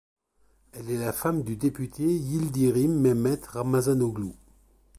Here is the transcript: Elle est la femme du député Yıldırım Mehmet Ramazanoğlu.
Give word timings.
Elle 0.73 0.89
est 0.89 0.97
la 0.97 1.13
femme 1.13 1.43
du 1.43 1.55
député 1.57 2.03
Yıldırım 2.03 3.01
Mehmet 3.01 3.41
Ramazanoğlu. 3.53 4.33